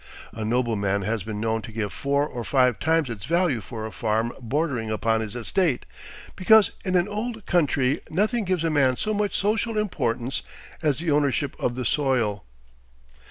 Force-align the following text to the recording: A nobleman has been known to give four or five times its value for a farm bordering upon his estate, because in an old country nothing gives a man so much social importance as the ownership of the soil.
A 0.31 0.43
nobleman 0.43 1.03
has 1.03 1.21
been 1.21 1.39
known 1.39 1.61
to 1.61 1.71
give 1.71 1.93
four 1.93 2.25
or 2.27 2.43
five 2.43 2.79
times 2.79 3.07
its 3.07 3.25
value 3.25 3.61
for 3.61 3.85
a 3.85 3.91
farm 3.91 4.33
bordering 4.41 4.89
upon 4.89 5.21
his 5.21 5.35
estate, 5.35 5.85
because 6.35 6.71
in 6.83 6.95
an 6.95 7.07
old 7.07 7.45
country 7.45 8.01
nothing 8.09 8.43
gives 8.43 8.63
a 8.63 8.71
man 8.71 8.97
so 8.97 9.13
much 9.13 9.37
social 9.37 9.77
importance 9.77 10.41
as 10.81 10.97
the 10.97 11.11
ownership 11.11 11.55
of 11.59 11.75
the 11.75 11.85
soil. 11.85 12.43